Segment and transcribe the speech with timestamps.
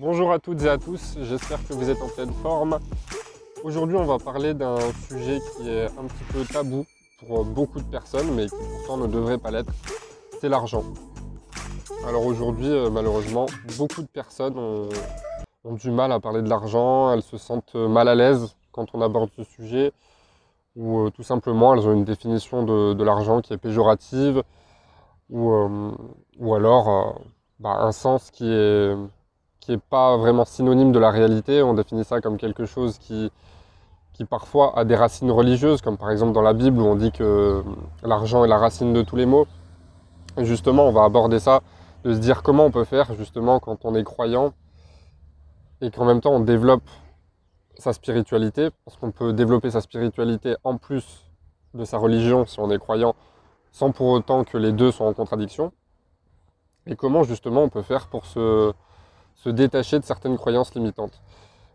[0.00, 2.78] Bonjour à toutes et à tous, j'espère que vous êtes en pleine forme.
[3.64, 4.78] Aujourd'hui on va parler d'un
[5.08, 6.86] sujet qui est un petit peu tabou
[7.18, 9.72] pour beaucoup de personnes mais qui pourtant ne devrait pas l'être,
[10.40, 10.84] c'est l'argent.
[12.06, 14.88] Alors aujourd'hui euh, malheureusement beaucoup de personnes ont,
[15.72, 19.30] du mal à parler de l'argent, elles se sentent mal à l'aise quand on aborde
[19.34, 19.90] ce sujet
[20.76, 24.44] ou euh, tout simplement elles ont une définition de, l'argent qui est péjorative
[25.28, 27.20] ou, euh, alors
[27.58, 28.94] bah, un sens qui est
[29.68, 31.62] qui n'est pas vraiment synonyme de la réalité.
[31.62, 33.30] On définit ça comme quelque chose qui,
[34.14, 37.12] qui parfois a des racines religieuses, comme par exemple dans la Bible où on dit
[37.12, 37.62] que
[38.02, 39.46] l'argent est la racine de tous les maux.
[40.38, 41.60] Justement, on va aborder ça,
[42.02, 44.54] de se dire comment on peut faire justement quand on est croyant
[45.82, 46.88] et qu'en même temps on développe
[47.76, 51.26] sa spiritualité, parce qu'on peut développer sa spiritualité en plus
[51.74, 53.14] de sa religion si on est croyant,
[53.72, 55.72] sans pour autant que les deux soient en contradiction.
[56.86, 58.72] Et comment justement on peut faire pour se,
[59.38, 61.20] se détacher de certaines croyances limitantes.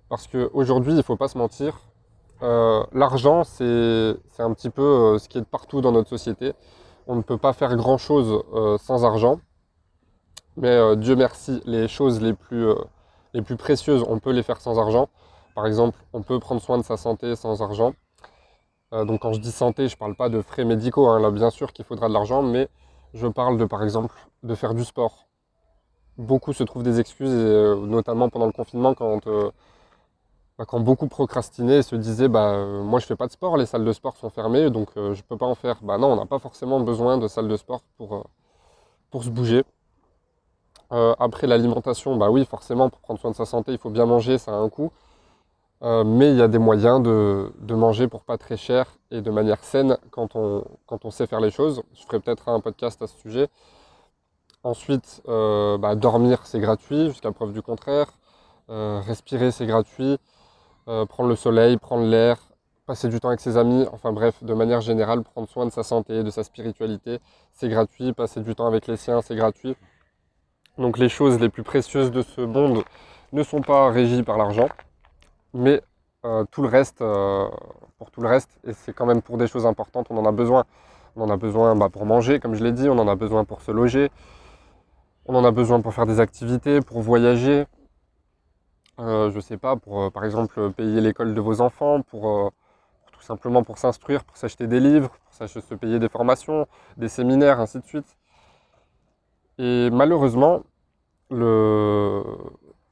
[0.09, 1.79] Parce qu'aujourd'hui, il ne faut pas se mentir,
[2.43, 6.53] euh, l'argent, c'est un petit peu euh, ce qui est de partout dans notre société.
[7.07, 9.39] On ne peut pas faire grand-chose euh, sans argent.
[10.57, 15.09] Mais Dieu merci, les choses les plus, précieuses, on peut les faire sans argent.
[15.55, 17.93] Par exemple, on peut prendre soin de sa santé sans argent.
[18.91, 21.07] donc quand je dis santé, je ne parle pas de frais médicaux.
[21.07, 21.19] Hein.
[21.19, 22.69] Là, bien sûr qu'il faudra de l'argent, mais
[23.15, 25.25] je parle de, par exemple, de faire du sport,
[26.17, 29.51] beaucoup se trouvent des excuses, euh, notamment pendant le confinement, quand, euh,
[30.57, 33.57] bah, quand beaucoup procrastinaient et se disaient bah, euh, Moi, je fais pas de sport,
[33.57, 35.79] les salles de sport sont fermées, donc je ne peux pas en faire.
[35.83, 38.25] Bah non, on n'a pas forcément besoin de salles de sport pour,
[39.11, 39.63] pour se bouger.
[40.91, 44.37] après, l'alimentation, bah oui, forcément, pour prendre soin de sa santé, il faut bien manger,
[44.37, 44.91] ça a un coût.
[45.81, 49.31] mais il y a des moyens de, de, manger pour pas très cher et de
[49.31, 51.83] manière saine quand on, quand on sait faire les choses.
[51.93, 53.49] Je ferai peut-être un podcast à ce sujet.
[54.63, 58.07] Ensuite, euh, bah, dormir, c'est gratuit, jusqu'à preuve du contraire.
[58.69, 60.17] Euh, respirer, c'est gratuit.
[60.87, 62.37] Euh, prendre le soleil, prendre l'air,
[62.85, 65.83] passer du temps avec ses amis, enfin bref, de manière générale, prendre soin de sa
[65.83, 67.19] santé, de sa spiritualité,
[67.51, 68.13] c'est gratuit.
[68.13, 69.75] Passer du temps avec les siens, c'est gratuit.
[70.77, 72.83] Donc les choses les plus précieuses de ce monde
[73.33, 74.69] ne sont pas régies par l'argent,
[75.53, 75.81] mais
[76.51, 80.07] tout le reste, pour tout le reste, et c'est quand même pour des choses importantes,
[80.09, 80.65] on en a besoin.
[81.15, 83.45] On en a besoin bah, pour manger, comme je l'ai dit, on en a besoin
[83.45, 84.09] pour se loger,
[85.25, 87.65] on en a besoin pour faire des activités, pour voyager.
[88.99, 92.49] Euh, je sais pas, pour euh, par exemple payer l'école de vos enfants, pour, euh,
[93.11, 96.67] tout simplement pour s'instruire, pour s'acheter des livres, pour se payer des formations,
[96.97, 98.17] des séminaires, ainsi de suite.
[99.57, 100.63] Et malheureusement,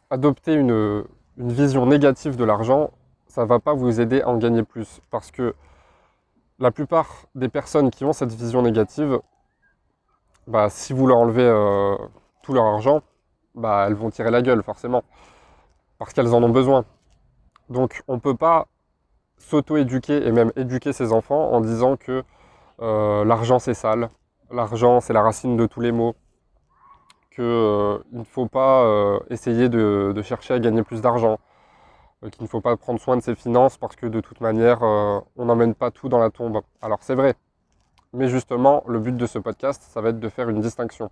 [0.10, 1.06] adopter une,
[1.38, 2.92] une vision négative de l'argent,
[3.28, 5.02] ça ne va pas vous aider à en gagner plus.
[5.10, 5.56] Parce que
[6.60, 9.20] la plupart des personnes qui ont cette vision négative,
[10.48, 11.96] bah, si vous leur enlevez euh,
[12.42, 13.02] tout leur argent,
[13.56, 15.04] bah, elles vont tirer la gueule forcément,
[15.98, 16.86] parce qu'elles en ont besoin.
[17.70, 18.68] Donc on ne peut pas
[19.38, 22.24] s'auto-éduquer et même éduquer ses enfants en disant que
[22.82, 24.10] euh, l'argent c'est sale,
[24.52, 26.16] l'argent c'est la racine de tous les maux,
[27.34, 31.40] qu'il euh, ne faut pas essayer de, chercher à gagner plus d'argent,
[32.32, 35.46] qu'il ne faut pas prendre soin de ses finances parce que de toute manière on
[35.46, 36.62] n'emmène pas tout dans la tombe.
[36.82, 37.36] Alors c'est vrai,
[38.14, 41.10] mais justement, le but de ce podcast, ça va être de faire une distinction.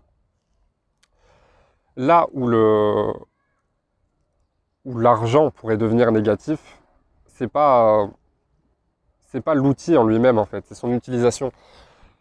[2.00, 3.12] Là où le
[4.86, 6.80] où l'argent pourrait devenir négatif,
[7.26, 8.10] c'est pas
[9.28, 11.52] c'est pas l'outil en lui-même en fait, c'est son utilisation.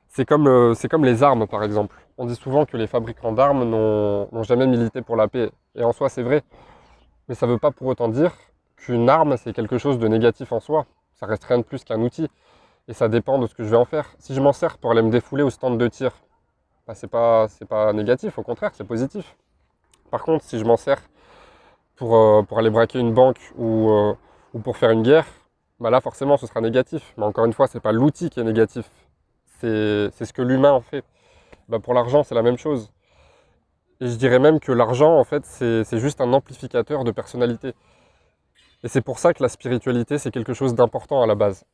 [0.09, 1.95] C'est comme, euh, c'est comme les armes par exemple.
[2.19, 5.53] On dit souvent que les fabricants d'armes n'ont jamais milité pour la paix.
[5.77, 6.43] Et en soi c'est vrai.
[7.29, 8.33] Mais ça ne veut pas pour autant dire
[8.77, 10.87] qu'une arme c'est quelque chose de négatif en soi.
[11.15, 12.29] Ça reste rien de plus qu'un outil
[12.89, 14.07] et ça dépend de ce que je vais en faire.
[14.19, 16.11] Si je m'en sers pour aller me défouler au stand de tir,
[16.89, 19.37] bah, c'est pas, pas négatif, au contraire, c'est positif.
[20.11, 21.01] Par contre, si je m'en sers
[21.97, 24.15] pour, euh, aller braquer une banque ou, euh,
[24.55, 25.27] ou pour faire une guerre,
[25.81, 27.15] bah là forcément ce sera négatif.
[27.17, 28.91] Mais encore une fois, c'est pas l'outil qui est négatif,
[29.61, 31.05] c'est ce que l'humain en fait.
[31.69, 32.93] Bah, pour l'argent, c'est la même chose.
[34.01, 37.75] Et je dirais même que l'argent, en fait, c'est juste un amplificateur de personnalité.
[38.85, 41.65] Et c'est pour ça que la spiritualité, c'est quelque chose d'important à la base.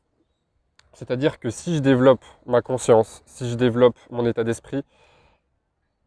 [0.93, 4.83] C'est-à-dire que si je développe ma conscience, si je développe mon état d'esprit,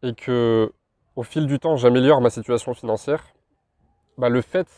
[0.03, 0.73] et que
[1.19, 3.21] au fil du temps j'améliore ma situation financière,
[4.17, 4.69] bah, le fait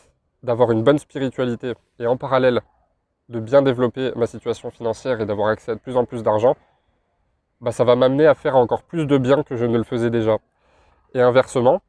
[0.41, 2.61] d'avoir une bonne spiritualité et en parallèle
[3.29, 6.55] de bien développer ma situation financière et d'avoir accès à de plus en plus d'argent,
[7.61, 10.09] bah, ça va m'amener à faire encore plus de bien que je ne le faisais
[10.09, 10.37] déjà.
[11.13, 11.83] Et inversement,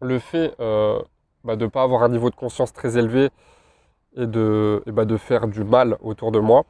[0.00, 1.02] le fait euh,
[1.42, 3.30] bah, de ne pas avoir un niveau de conscience très élevé
[4.16, 4.80] et de,
[5.18, 6.66] faire du mal autour de moi,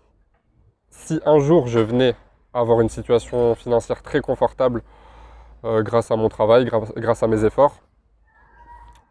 [0.88, 2.14] si un jour je venais
[2.54, 4.82] avoir une situation financière très confortable
[5.64, 6.64] euh, grâce à mon travail,
[6.96, 7.76] grâce à mes efforts,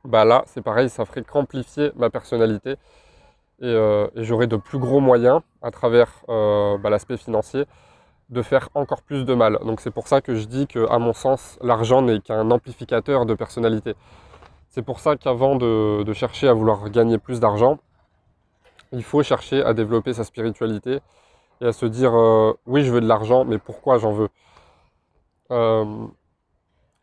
[0.06, 2.78] bah là c'est pareil, ça ferait qu'amplifier ma personnalité
[3.62, 7.66] et, euh, j'aurais de plus gros moyens à travers euh, bah, l'aspect financier
[8.30, 9.60] de faire encore plus de mal.
[9.66, 13.25] Donc c'est pour ça que je dis que, à mon sens, l'argent n'est qu'un amplificateur
[13.25, 13.95] de personnalité.
[14.69, 17.80] C'est pour ça qu'avant de, chercher à vouloir gagner plus d'argent,
[18.92, 21.00] il faut chercher à développer sa spiritualité
[21.62, 24.30] et à se dire euh, oui je veux de l'argent, mais pourquoi j'en veux?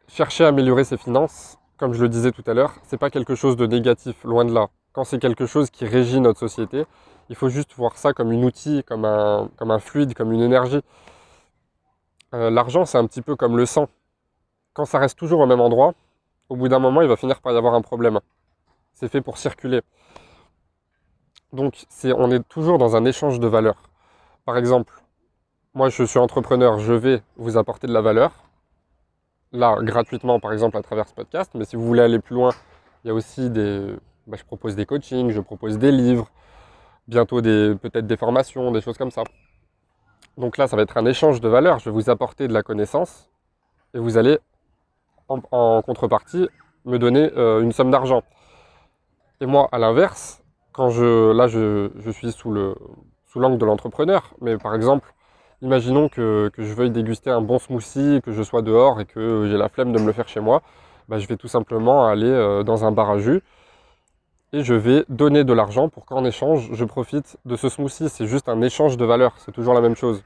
[0.09, 3.35] Chercher à améliorer ses finances, comme je le disais tout à l'heure, c'est pas quelque
[3.35, 4.69] chose de négatif, loin de là.
[4.93, 6.87] Quand c'est quelque chose qui régit notre société,
[7.29, 10.41] il faut juste voir ça comme un outil, comme un, comme un fluide, comme une
[10.41, 10.81] énergie.
[12.35, 13.89] Euh, l'argent, c'est un petit peu comme le sang.
[14.75, 15.95] Quand ça reste toujours au même endroit,
[16.49, 18.21] au bout d'un moment, il va finir par y avoir un problème.
[18.95, 19.83] C'est fait pour circuler.
[21.53, 23.83] Donc, on est toujours dans un échange de valeurs.
[24.45, 24.95] Par exemple,
[25.75, 28.33] moi, je suis entrepreneur, je vais vous apporter de la valeur.
[29.57, 31.51] Là, gratuitement, par exemple, à travers ce podcast.
[31.55, 32.51] Mais si vous voulez aller plus loin,
[33.03, 33.87] il y a aussi des...
[34.27, 36.31] Bah, je propose des coachings, je propose des livres,
[37.09, 39.23] bientôt peut-être des formations, des choses comme ça.
[40.37, 41.79] Donc là, ça va être un échange de valeurs.
[41.79, 43.31] Je vais vous apporter de la connaissance
[43.95, 44.39] et vous allez,
[45.29, 46.49] en, contrepartie,
[46.85, 48.25] me donner euh, une somme d'argent.
[49.41, 50.43] Et moi, à l'inverse,
[50.73, 52.75] quand je, là, je, suis sous le
[53.25, 55.15] sous l'angle de l'entrepreneur, mais par exemple,
[55.63, 59.57] imaginons que, je veuille déguster un bon smoothie, que je sois dehors et que j'ai
[59.57, 60.63] la flemme de me le faire chez moi,
[61.09, 63.43] bah, je vais tout simplement aller euh, dans un bar à jus
[64.53, 68.09] et je vais donner de l'argent pour qu'en échange, je profite de ce smoothie.
[68.09, 70.23] C'est juste un échange de valeurs, c'est toujours la même chose.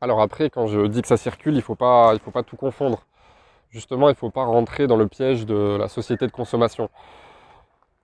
[0.00, 2.56] Alors après, quand je dis que ça circule, il ne faut, pas, faut pas tout
[2.56, 3.06] confondre.
[3.70, 6.90] Justement, il ne faut pas rentrer dans le piège de la société de consommation.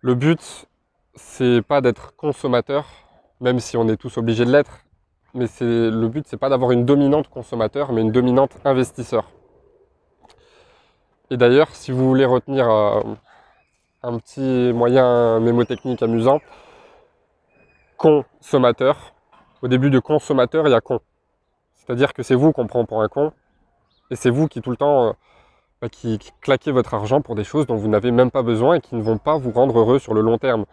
[0.00, 0.66] Le but,
[1.14, 2.86] c'est pas d'être consommateur,
[3.40, 4.84] même si on est tous obligés de l'être,
[5.34, 9.30] mais le but, c'est pas d'avoir une dominante consommateur, mais une dominante investisseur.
[11.30, 13.02] Et d'ailleurs, si vous voulez retenir euh,
[14.02, 16.40] un petit moyen mémotechnique amusant.
[17.96, 19.14] Consommateur.
[19.62, 21.00] Au début de consommateur, il y a con.
[21.74, 23.32] C'est-à-dire que c'est vous qu'on prend pour un con.
[24.10, 25.12] Et c'est vous qui tout le temps euh,
[25.82, 28.80] bah, qui, claquez votre argent pour des choses dont vous n'avez même pas besoin et
[28.80, 30.64] qui ne vont pas vous rendre heureux sur le long terme.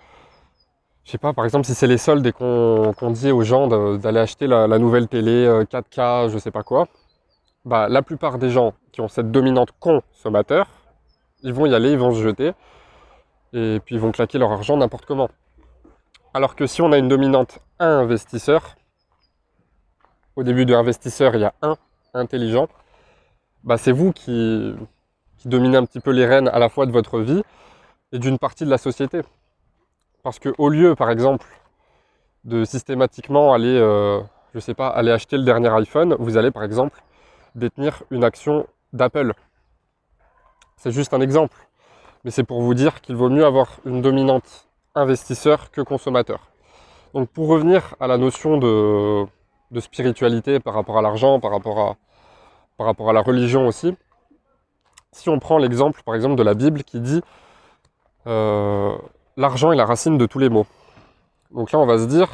[1.08, 4.20] Je sais pas, par exemple, si c'est les soldes et qu'on dit aux gens d'aller
[4.20, 6.90] acheter la, nouvelle télé 4K, euh, je sais pas quoi,
[7.64, 10.68] bah, la plupart des gens qui ont cette dominante consommateur,
[11.44, 12.52] ils vont y aller, ils vont se jeter
[13.54, 15.30] et puis ils vont claquer leur argent n'importe comment.
[16.34, 18.76] Alors que si on a une dominante investisseur,
[20.36, 21.78] au début de investisseur, il y a un
[22.16, 22.68] intelligent,
[23.64, 24.76] bah c'est vous qui,
[25.38, 27.44] qui dominez un petit peu les rênes à la fois de votre vie
[28.12, 29.22] et d'une partie de la société.
[30.28, 31.48] Parce que au lieu, par exemple,
[32.44, 34.20] de systématiquement aller, euh,
[34.54, 37.02] je sais pas, aller acheter le dernier iPhone, vous allez par exemple
[37.56, 39.32] détenir une action d'Apple.
[40.76, 41.56] C'est juste un exemple
[42.26, 46.52] mais c'est pour vous dire qu'il vaut mieux avoir une dominante investisseur que consommateur.
[47.14, 49.26] Donc pour revenir à la notion de,
[49.80, 51.96] spiritualité par rapport à l'argent, par, rapport
[53.10, 53.96] à, la religion aussi,
[55.14, 57.22] si on prend l'exemple par exemple de la Bible qui dit
[58.28, 58.98] euh,
[59.38, 60.66] l'argent est la racine de tous les maux.
[61.52, 62.28] Donc là on va se dire,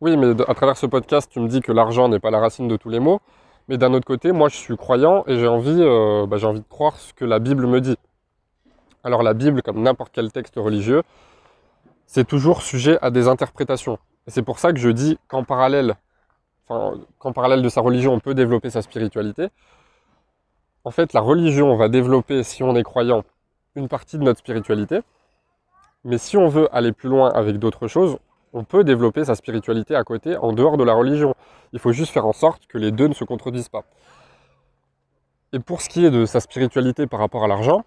[0.00, 2.68] oui mais à travers ce podcast tu me dis que l'argent n'est pas la racine
[2.68, 3.20] de tous les maux,
[3.68, 6.60] mais d'un autre côté moi je suis croyant et j'ai envie, euh, bah, j'ai envie
[6.60, 7.96] de croire ce que la Bible me dit.
[9.04, 11.02] Alors la Bible, comme n'importe quel texte religieux,
[12.06, 13.98] c'est toujours sujet à des interprétations.
[14.26, 15.96] Et c'est pour ça que je dis qu'en parallèle,
[16.68, 19.48] enfin, qu'en parallèle de sa religion, on peut développer sa spiritualité.
[20.84, 23.24] En fait, la religion va développer, si on est croyant,
[23.74, 25.00] une partie de notre spiritualité.
[26.04, 28.18] Mais si on veut aller plus loin avec d'autres choses,
[28.52, 31.34] on peut développer sa spiritualité à côté, en dehors de la religion.
[31.72, 33.84] Il faut juste faire en sorte que les deux ne se contredisent pas.
[35.52, 37.84] Et pour ce qui est de sa spiritualité par rapport à l'argent,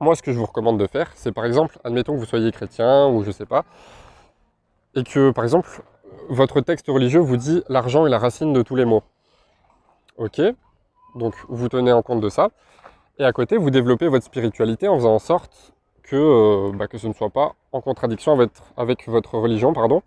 [0.00, 2.52] moi, ce que je vous recommande de faire, c'est par exemple, admettons que vous soyez
[2.52, 3.64] chrétien ou je sais pas,
[4.94, 5.82] et que par exemple,
[6.28, 9.02] votre texte religieux vous dit l'argent est la racine de tous les maux.
[10.16, 10.40] Ok,
[11.16, 12.50] donc vous tenez en compte de ça,
[13.18, 15.72] et à côté, vous développez votre spiritualité en faisant en sorte
[16.08, 18.38] que, euh, bah, que ce ne soit pas en contradiction
[18.76, 19.72] avec, votre religion.
[19.72, 20.02] pardon.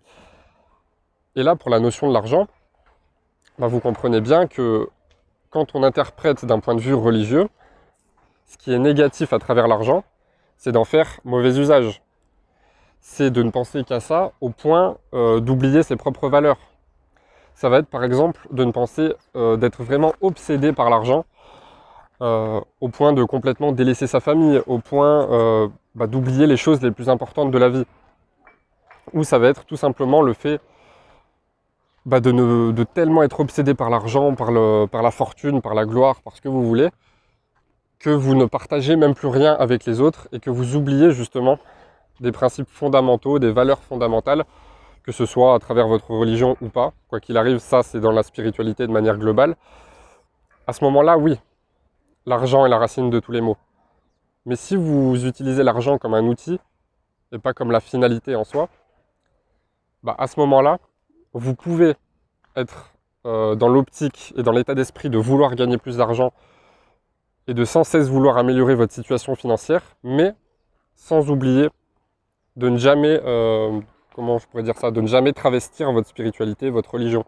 [1.36, 2.48] Et là, pour la notion de l'argent,
[3.60, 4.90] bah, vous comprenez bien que
[5.50, 7.48] quand on interprète d'un point de vue religieux,
[8.46, 10.04] ce qui est négatif à travers l'argent,
[10.58, 12.02] c'est d'en faire mauvais usage.
[13.00, 16.60] C'est de ne penser qu'à ça au point euh, d'oublier ses propres valeurs.
[17.54, 21.26] Ça va être par exemple de ne penser euh, d'être vraiment obsédé par l'argent
[22.22, 27.10] au point de complètement délaisser sa famille, au point bah, d'oublier les choses les plus
[27.10, 27.86] importantes de la vie.
[29.14, 30.62] Ou ça va être tout simplement le fait
[32.06, 32.32] bah, de,
[32.72, 34.50] de, tellement être obsédé par l'argent, par,
[34.90, 36.90] par la fortune, par la gloire, par ce que vous voulez,
[38.00, 41.60] que vous ne partagez même plus rien avec les autres et que vous oubliez justement
[42.20, 44.44] des principes fondamentaux, des valeurs fondamentales,
[45.04, 46.94] que ce soit à travers votre religion ou pas.
[47.10, 49.56] Quoi qu'il arrive, ça c'est dans la spiritualité de manière globale.
[50.68, 51.40] À ce moment-là, oui,
[52.26, 53.58] l'argent est la racine de tous les maux.
[54.46, 56.60] Mais si vous utilisez l'argent comme un outil
[57.32, 58.70] et pas comme la finalité en soi,
[60.04, 60.80] bah à ce moment-là,
[61.34, 61.96] vous pouvez
[62.56, 62.94] être
[63.26, 66.34] euh, dans l'optique et dans l'état d'esprit de vouloir gagner plus d'argent
[67.48, 70.34] et de sans cesse vouloir améliorer votre situation financière, mais
[70.96, 71.70] sans oublier
[72.56, 73.80] de ne jamais, euh,
[74.16, 77.26] comment je pourrais dire ça, de ne jamais travestir votre spiritualité, votre religion.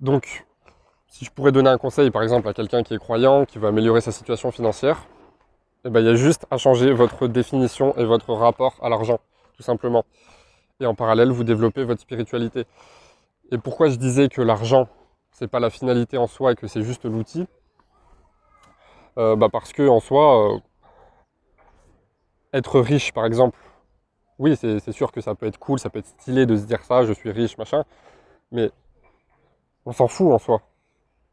[0.00, 0.46] Donc,
[1.08, 3.68] si je pourrais donner un conseil, par exemple, à quelqu'un qui est croyant, qui veut
[3.68, 5.06] améliorer sa situation financière,
[5.84, 9.20] eh ben, il y a juste à changer votre définition et votre rapport à l'argent,
[9.56, 10.04] tout simplement.
[10.80, 12.66] Et en parallèle, vous développez votre spiritualité.
[13.52, 14.88] Et pourquoi je disais que l'argent,
[15.30, 17.46] c'est pas la finalité en soi et que c'est juste l'outil?
[19.18, 20.58] Euh, bah Parce que en soi, euh,
[22.52, 23.58] être riche, par exemple,
[24.38, 26.82] oui, c'est sûr que ça peut être cool, ça peut être stylé de se dire
[26.82, 27.84] ça, je suis riche, machin,
[28.52, 28.70] mais
[29.86, 30.60] on s'en fout en soi.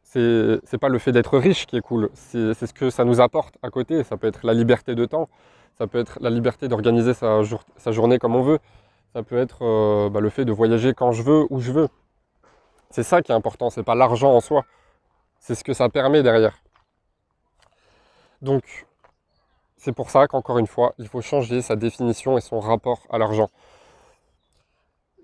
[0.03, 3.57] C'est pas le fait d'être riche qui est cool, c'est ce que ça nous apporte
[3.63, 4.03] à côté.
[4.03, 5.27] Ça peut être la liberté de temps,
[5.77, 7.41] ça peut être la liberté d'organiser sa,
[7.91, 8.59] journée comme on veut,
[9.13, 11.87] ça peut être euh, bah, le fait de voyager quand je veux, où je veux.
[12.91, 14.65] C'est ça qui est important, c'est pas l'argent en soi,
[15.39, 16.57] c'est ce que ça permet derrière.
[18.43, 18.85] Donc,
[19.77, 23.17] c'est pour ça qu'encore une fois, il faut changer sa définition et son rapport à
[23.17, 23.49] l'argent.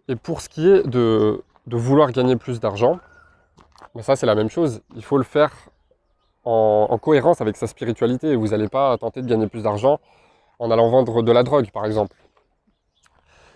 [0.09, 2.99] Et pour ce qui est de, vouloir gagner plus d'argent,
[3.95, 4.81] ben ça c'est la même chose.
[4.95, 5.51] Il faut le faire
[6.45, 8.35] en, en cohérence avec sa spiritualité.
[8.35, 9.99] Vous n'allez pas tenter de gagner plus d'argent
[10.59, 12.15] en allant vendre de la drogue, par exemple.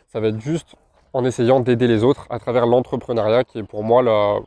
[0.07, 0.75] Ça va être juste
[1.13, 4.01] en essayant d'aider les autres à travers l'entrepreneuriat qui est pour moi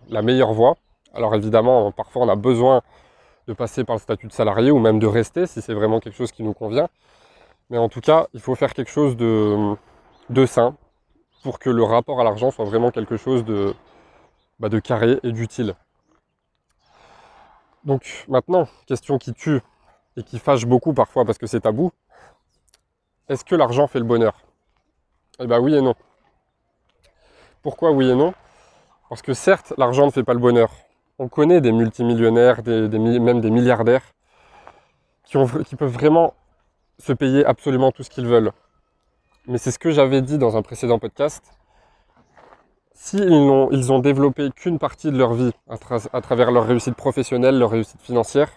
[0.09, 0.77] la, meilleure voie.
[1.15, 2.83] Alors évidemment, parfois on a besoin
[3.47, 6.17] de passer par le statut de salarié ou même de rester si c'est vraiment quelque
[6.17, 6.89] chose qui nous convient.
[7.71, 9.75] Mais en tout cas, il faut faire quelque chose de,
[10.31, 10.77] de sain
[11.43, 13.75] pour que le rapport à l'argent soit vraiment quelque chose de,
[14.59, 15.75] bah, de carré et d'utile.
[17.85, 19.61] Donc maintenant, question qui tue
[20.17, 21.93] et qui fâche beaucoup parfois parce que c'est tabou.
[23.29, 24.35] Est-ce que l'argent fait le bonheur?
[25.39, 25.95] Eh bien oui et non.
[27.63, 28.35] Pourquoi oui et non?
[29.09, 30.71] Parce que certes, l'argent ne fait pas le bonheur.
[31.19, 34.03] On connaît des multimillionnaires, même des milliardaires,
[35.25, 35.37] qui
[35.77, 36.35] peuvent vraiment
[36.99, 38.53] se payer absolument tout ce qu'ils veulent.
[39.47, 41.53] Mais c'est ce que j'avais dit dans un précédent podcast.
[42.99, 47.59] S'ils n'ont ils ont développé qu'une partie de leur vie à, travers leur réussite professionnelle,
[47.59, 48.51] leur réussite financière,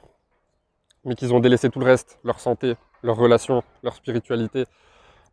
[1.03, 4.65] mais qu'ils ont délaissé tout le reste, leur santé, leurs relations, leur spiritualité,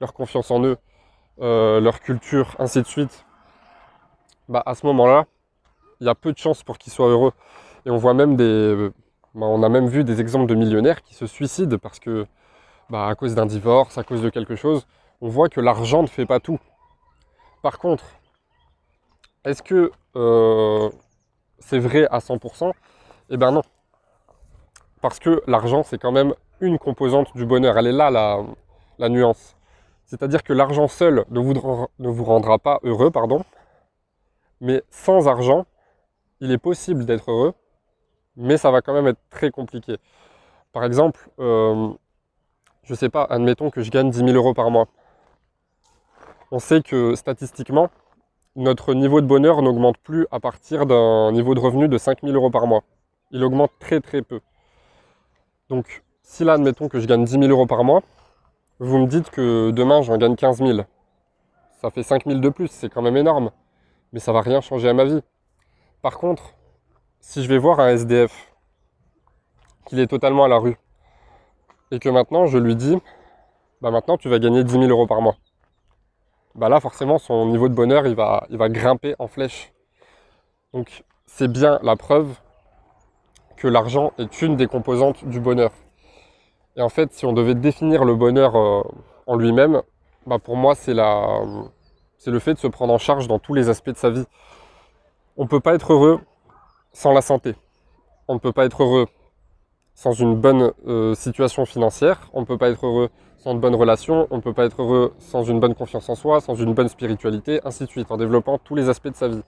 [0.01, 0.77] leur confiance en eux,
[1.41, 3.25] euh, leur culture, ainsi de suite,
[4.49, 5.27] bah, à ce moment-là,
[6.01, 7.33] il y a peu de chances pour qu'ils soient heureux.
[7.87, 8.91] Et on voit même des.
[9.37, 12.27] Bah, on a même vu des exemples de millionnaires qui se suicident parce que,
[12.91, 14.85] bah, à cause d'un divorce, à cause de quelque chose,
[15.21, 16.59] on voit que l'argent ne fait pas tout.
[17.63, 18.05] Par contre,
[19.47, 20.91] est-ce que euh,
[21.59, 22.73] c'est vrai à 100%
[23.31, 23.63] Eh bien non.
[25.01, 27.79] Parce que l'argent, c'est quand même une composante du bonheur.
[27.79, 28.43] Elle est là, la,
[28.99, 29.57] la nuance.
[30.05, 31.41] C'est-à-dire que l'argent seul ne
[32.09, 33.45] vous, rendra pas heureux, pardon,
[34.61, 35.67] mais sans argent,
[36.41, 37.55] il est possible d'être heureux,
[38.37, 39.97] mais ça va quand même être très compliqué.
[40.73, 41.89] Par exemple, euh,
[42.85, 44.87] je ne sais pas, admettons que je gagne 10 000 euros par mois.
[46.53, 47.91] On sait que statistiquement,
[48.57, 52.35] notre niveau de bonheur n'augmente plus à partir d'un niveau de revenu de 5 000
[52.35, 52.83] euros par mois.
[53.31, 54.41] Il augmente très très peu.
[55.69, 58.03] Donc, si là, admettons que je gagne 10 000 euros par mois,
[58.79, 60.81] vous me dites que demain j'en gagne 15 000.
[61.81, 63.51] Ça fait 5 000 de plus, c'est quand même énorme
[64.13, 65.21] mais ça va rien changer à ma vie.
[66.03, 66.55] Par contre,
[67.21, 68.53] si je vais voir un SDF,
[69.87, 70.79] qu'il est totalement à la rue,
[71.91, 72.97] et que maintenant je lui dis,
[73.81, 75.37] bah maintenant tu vas gagner 10 000 euros par mois,
[76.57, 79.73] bah là forcément son niveau de bonheur il va, il va grimper en flèche.
[80.73, 82.35] Donc c'est bien la preuve
[83.57, 85.71] que l'argent est une des composantes du bonheur.
[86.77, 88.83] Et en fait, si on devait définir le bonheur euh,
[89.27, 89.83] en lui-même,
[90.27, 91.41] bah pour moi c'est la,
[92.19, 94.27] c'est le fait de se prendre en charge dans tous les aspects de sa vie.
[95.37, 96.21] On ne peut pas être heureux
[96.93, 97.55] sans la santé.
[98.29, 99.07] On ne peut pas être heureux
[99.95, 102.29] sans une bonne euh, situation financière.
[102.33, 103.11] On ne peut pas être heureux
[103.47, 104.27] sans de bonnes relations.
[104.33, 106.89] On ne peut pas être heureux sans une bonne confiance en soi, sans une bonne
[106.89, 109.43] spiritualité, ainsi de suite, en développant tous les aspects de sa vie.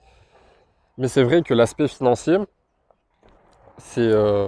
[0.97, 2.37] Mais c'est vrai que l'aspect financier,
[3.77, 4.47] c'est euh,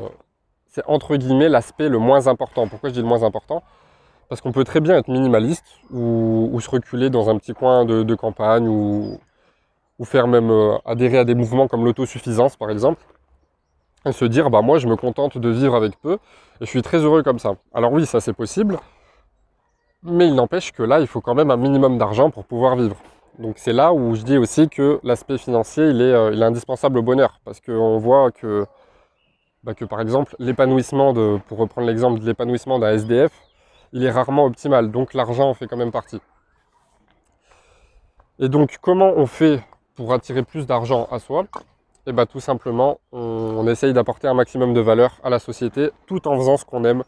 [0.86, 2.70] entre guillemets l'aspect le moins important.
[2.70, 3.62] Pourquoi je dis le moins important?
[4.30, 8.16] Parce qu'on peut très bien être minimaliste ou, se reculer dans un petit coin de,
[8.16, 9.20] campagne ou,
[10.06, 13.04] faire même euh, adhérer à des mouvements comme l'autosuffisance par exemple.
[14.06, 16.82] et se dire bah moi je me contente de vivre avec peu et je suis
[16.82, 17.56] très heureux comme ça.
[17.74, 18.80] Alors oui, ça c'est possible,
[20.04, 22.98] mais il n'empêche que là, il faut quand même un minimum d'argent pour pouvoir vivre.
[23.40, 27.02] Donc c'est là où je dis aussi que l'aspect financier, il est, euh, indispensable au
[27.02, 28.66] bonheur, parce qu'on voit que,
[29.64, 31.14] bah, que par exemple l'épanouissement
[31.48, 33.32] pour reprendre l'exemple de l'épanouissement d'un SDF,
[33.94, 36.22] il est rarement optimal, donc l'argent en fait quand même partie.
[38.40, 39.64] Et donc comment on fait
[39.96, 41.44] pour attirer plus d'argent à soi?
[41.44, 45.92] Et eh bien tout simplement, on, essaye d'apporter un maximum de valeur à la société
[46.08, 47.04] tout en faisant ce qu'on aime.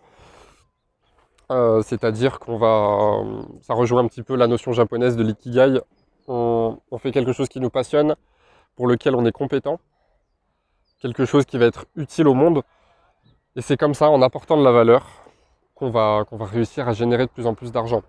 [1.52, 3.22] Euh, c'est-à-dire qu'on va,
[3.62, 5.80] ça rejoint un petit peu la notion japonaise de l'ikigai.
[6.28, 8.16] On, fait quelque chose qui nous passionne,
[8.76, 9.80] pour lequel on est compétent,
[11.00, 12.64] quelque chose qui va être utile au monde.
[13.56, 15.06] Et c'est comme ça, en apportant de la valeur,
[15.76, 18.04] qu'on va, qu'on va réussir à générer de plus en plus d'argent.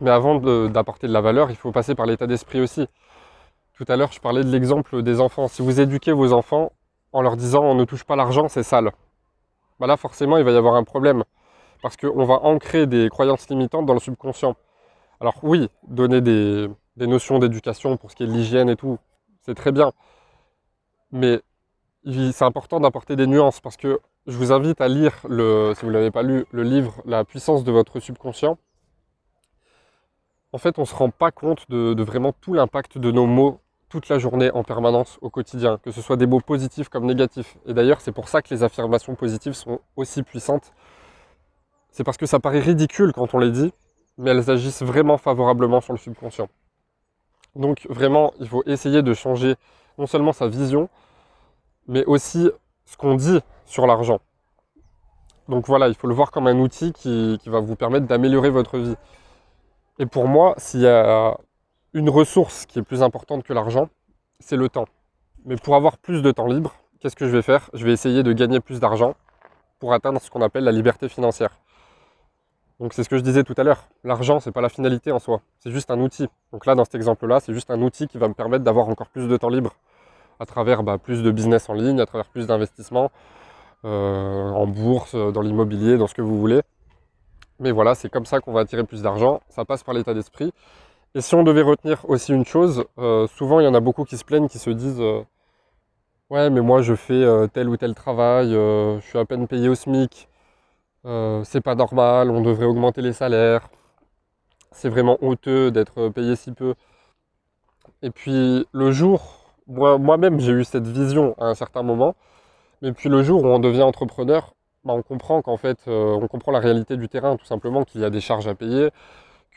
[0.00, 0.36] Mais avant
[0.68, 2.86] d'apporter de la valeur, il faut passer par l'état d'esprit aussi.
[3.74, 5.48] Tout à l'heure, je parlais de l'exemple des enfants.
[5.48, 6.72] Si vous éduquez vos enfants
[7.12, 8.90] en leur disant on ne touche pas l'argent, c'est sale,
[9.80, 11.24] bah là forcément il va y avoir un problème.
[11.82, 14.56] Parce qu'on va ancrer des croyances limitantes dans le subconscient.
[15.20, 18.98] Alors oui, donner des, notions d'éducation pour ce qui est de l'hygiène et tout,
[19.42, 19.92] c'est très bien.
[21.12, 21.40] Mais
[22.04, 25.88] c'est important d'apporter des nuances parce que je vous invite à lire, le, si vous
[25.88, 28.58] ne l'avez pas lu, le livre La puissance de votre subconscient.
[30.52, 33.60] En fait, on ne se rend pas compte de vraiment tout l'impact de nos mots
[33.88, 37.56] toute la journée en permanence au quotidien, que ce soit des mots positifs comme négatifs.
[37.66, 40.72] Et d'ailleurs, c'est pour ça que les affirmations positives sont aussi puissantes.
[41.96, 43.72] C'est parce que ça paraît ridicule quand on les dit,
[44.18, 46.50] mais elles agissent vraiment favorablement sur le subconscient.
[47.54, 49.54] Donc vraiment, il faut essayer de changer
[49.96, 50.90] non seulement sa vision,
[51.88, 52.50] mais aussi
[52.84, 54.20] ce qu'on dit sur l'argent.
[55.48, 58.76] Donc voilà, il faut le voir comme un outil qui, va vous permettre d'améliorer votre
[58.76, 58.96] vie.
[59.98, 61.38] Et pour moi, s'il y a
[61.94, 63.88] une ressource qui est plus importante que l'argent,
[64.38, 64.86] c'est le temps.
[65.46, 67.70] Mais pour avoir plus de temps libre, qu'est-ce que je vais faire?
[67.72, 69.14] Je vais essayer de gagner plus d'argent
[69.78, 71.58] pour atteindre ce qu'on appelle la liberté financière.
[72.80, 73.88] Donc c'est ce que je disais tout à l'heure.
[74.04, 76.28] L'argent, c'est pas la finalité en soi, c'est juste un outil.
[76.52, 79.08] Donc là, dans cet exemple-là, c'est juste un outil qui va me permettre d'avoir encore
[79.08, 79.74] plus de temps libre
[80.38, 83.10] à travers bah, plus de business en ligne, à travers plus d'investissements
[83.84, 86.60] euh, en bourse, dans l'immobilier, dans ce que vous voulez.
[87.58, 89.40] Mais voilà, c'est comme ça qu'on va attirer plus d'argent.
[89.48, 90.52] Ça passe par l'état d'esprit.
[91.14, 94.04] Et si on devait retenir aussi une chose, euh, souvent il y en a beaucoup
[94.04, 95.22] qui se plaignent, qui se disent euh,
[96.30, 99.68] Ouais, mais moi je fais euh, tel ou tel travail, je suis à peine payé
[99.68, 100.28] au SMIC,
[101.44, 103.68] c'est pas normal, on devrait augmenter les salaires,
[104.72, 106.74] c'est vraiment honteux d'être payé si peu.
[108.02, 112.14] Et puis le jour, moi-même j'ai eu cette vision à un certain moment,
[112.82, 116.52] mais puis le jour où on devient entrepreneur, bah, on comprend qu'en fait, on comprend
[116.52, 118.90] la réalité du terrain, tout simplement, qu'il y a des charges à payer,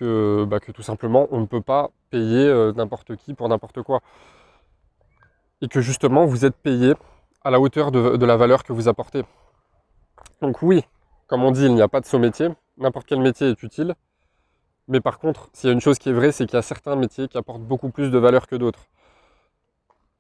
[0.01, 3.99] bah, que, tout simplement on ne peut pas payer euh, n'importe qui pour n'importe quoi.
[5.62, 6.93] Et que justement vous êtes payé
[7.43, 9.23] à la hauteur de, la valeur que vous apportez.
[10.41, 10.83] Donc oui,
[11.29, 13.95] comme on dit, il n'y a pas de saut métier, n'importe quel métier est utile.
[14.89, 16.61] Mais par contre, s'il y a une chose qui est vraie, c'est qu'il y a
[16.61, 18.87] certains métiers qui apportent beaucoup plus de valeur que d'autres.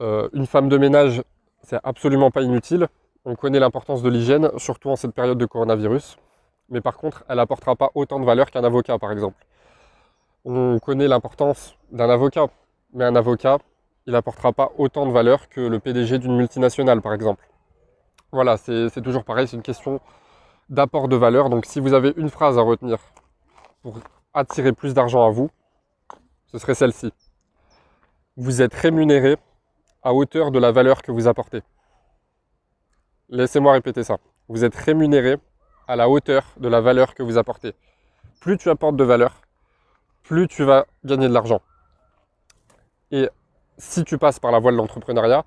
[0.01, 1.21] Euh, une femme de ménage,
[1.63, 2.87] c'est absolument pas inutile.
[3.25, 6.17] On connaît l'importance de l'hygiène, surtout en cette période de coronavirus.
[6.69, 9.43] Mais par contre, elle n'apportera pas autant de valeur qu'un avocat, par exemple
[10.45, 12.47] on connaît l'importance d'un avocat,
[12.93, 13.57] mais un avocat,
[14.07, 17.47] il n'apportera pas autant de valeur que le PDG d'une multinationale, par exemple.
[18.31, 19.99] Voilà, c'est toujours pareil, c'est une question
[20.69, 21.49] d'apport de valeur.
[21.49, 22.97] Donc si vous avez une phrase à retenir
[23.81, 23.99] pour
[24.33, 25.49] attirer plus d'argent à vous,
[26.47, 27.13] ce serait celle-ci.
[28.37, 29.37] Vous êtes rémunéré
[30.03, 31.61] à hauteur de la valeur que vous apportez.
[33.29, 34.17] Laissez-moi répéter ça.
[34.47, 35.37] Vous êtes rémunéré
[35.87, 37.73] à la hauteur de la valeur que vous apportez.
[38.39, 39.41] Plus tu apportes de valeur,
[40.23, 41.61] plus tu vas gagner de l'argent.
[43.11, 43.29] Et
[43.77, 45.45] si tu passes par la voie de l'entrepreneuriat,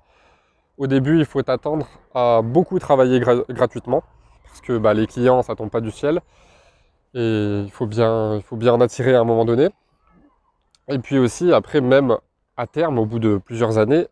[0.77, 4.03] au début, il faut t'attendre à beaucoup travailler gratuitement,
[4.53, 6.21] parce que bah, les clients, ça tombe pas du ciel,
[7.15, 9.69] et il faut, bien, il faut bien en attirer à un moment donné.
[10.89, 12.17] Et puis aussi, après, même
[12.55, 14.07] à terme, au bout de plusieurs années,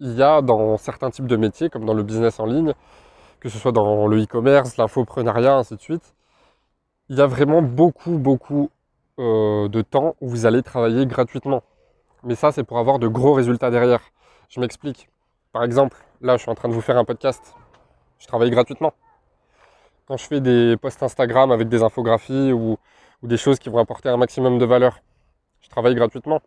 [0.00, 2.74] il y a dans certains types de métiers, comme dans le business en ligne,
[3.40, 6.14] que ce soit dans le e-commerce, l'infoprenariat, ainsi de suite,
[7.08, 8.68] il y a vraiment beaucoup, beaucoup
[9.18, 11.62] euh, de temps où vous allez travailler gratuitement.
[12.22, 14.02] Mais ça, c'est pour avoir de gros résultats derrière.
[14.50, 15.08] Je m'explique.
[15.52, 17.54] Par exemple, là, je suis en train de vous faire un podcast.
[18.18, 18.92] Je travaille gratuitement.
[20.06, 22.76] Quand je fais des posts Instagram avec des infographies ou,
[23.22, 25.00] des choses qui vont apporter un maximum de valeur,
[25.62, 26.42] je travaille gratuitement.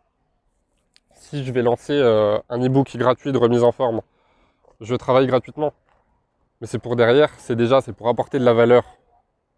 [1.15, 4.02] Si je vais lancer euh, un e-book gratuit de remise en forme,
[4.80, 5.74] je travaille gratuitement.
[6.62, 8.84] Mais c'est pour derrière, c'est déjà, c'est pour apporter de la valeur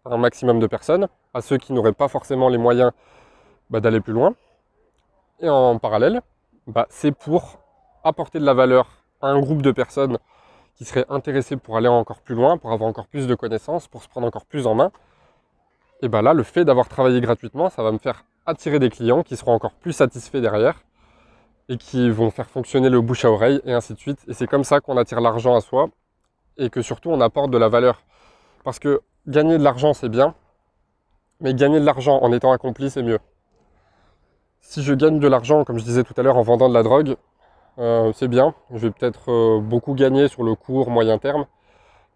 [0.06, 2.92] un maximum de personnes, à ceux qui n'auraient pas forcément les moyens
[3.68, 4.34] bah, d'aller plus loin.
[5.40, 6.22] Et en parallèle,
[6.66, 7.58] bah, c'est pour
[8.02, 8.88] apporter de la valeur
[9.20, 10.18] à un groupe de personnes
[10.74, 14.02] qui seraient intéressés pour aller encore plus loin, pour avoir encore plus de connaissances, pour
[14.02, 14.90] se prendre encore plus en main.
[16.02, 19.22] Et bien là, le fait d'avoir travaillé gratuitement, ça va me faire attirer des clients
[19.22, 20.82] qui seront encore plus satisfaits derrière
[21.68, 24.18] et qui vont faire fonctionner le bouche à oreille et ainsi de suite.
[24.26, 25.88] Et c'est comme ça qu'on attire l'argent à soi
[26.56, 28.02] et que surtout on apporte de la valeur.
[28.64, 30.34] Parce que gagner de l'argent, c'est bien,
[31.40, 33.18] mais gagner de l'argent en étant accompli, c'est mieux.
[34.60, 36.82] Si je gagne de l'argent, comme je disais tout à l'heure, en vendant de la
[36.82, 37.16] drogue,
[37.80, 38.54] euh, c'est bien.
[38.72, 41.46] Je vais peut-être euh, beaucoup gagner sur le court, moyen terme,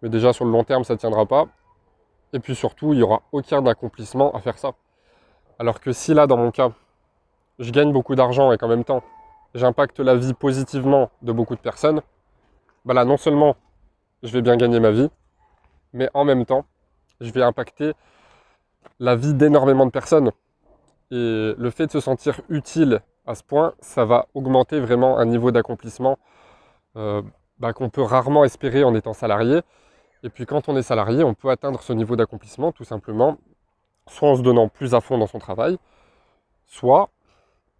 [0.01, 1.47] mais déjà sur le long terme, ça ne tiendra pas.
[2.33, 4.73] Et puis surtout, il n'y aura aucun accomplissement à faire ça.
[5.57, 6.71] Alors que si là, dans mon cas,
[7.59, 9.01] je gagne beaucoup d'argent et qu'en même temps,
[9.55, 12.01] j'impacte la vie positivement de beaucoup de personnes,
[12.83, 13.55] bah là, non seulement
[14.21, 15.09] je vais bien gagner ma vie,
[15.93, 16.65] mais en même temps,
[17.21, 17.93] je vais impacter
[18.99, 20.31] la vie d'énormément de personnes.
[21.11, 25.25] Et le fait de se sentir utile à ce point, ça va augmenter vraiment un
[25.25, 26.17] niveau d'accomplissement
[26.95, 27.21] euh,
[27.59, 29.61] bah, qu'on peut rarement espérer en étant salarié.
[30.23, 33.37] Et puis quand on est salarié, on peut atteindre ce niveau d'accomplissement tout simplement,
[34.07, 35.77] soit en se donnant plus à fond dans son travail,
[36.67, 37.09] soit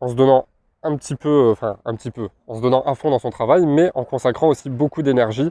[0.02, 0.48] en se donnant
[0.84, 3.66] un petit peu, enfin un petit peu, en se donnant à fond dans son travail,
[3.66, 5.50] mais en consacrant aussi beaucoup d'énergie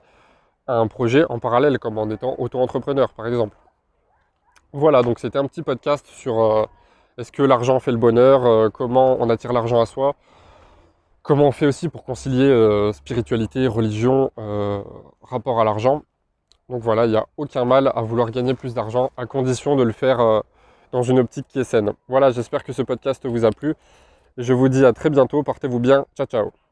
[0.66, 3.56] à un projet en parallèle, comme en étant auto-entrepreneur par exemple.
[4.72, 6.64] Voilà, donc c'était un petit podcast sur euh,
[7.18, 10.14] est-ce que l'argent fait le bonheur, euh, comment on attire l'argent à soi,
[11.22, 14.30] comment on fait aussi pour concilier euh, spiritualité, religion,
[15.22, 16.02] rapport à l'argent?
[16.68, 19.82] Donc voilà, il n'y a aucun mal à vouloir gagner plus d'argent à condition de
[19.82, 20.42] le faire
[20.92, 21.92] dans une optique qui est saine.
[22.08, 23.74] Voilà, j'espère que ce podcast vous a plu.
[24.38, 26.63] Je vous dis à très bientôt, portez-vous bien, ciao ciao